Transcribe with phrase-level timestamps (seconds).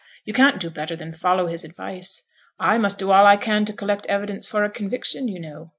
[0.25, 2.23] You can't do better than follow his advice.
[2.57, 5.69] I must do all I can to collect evidence for a conviction, you know.'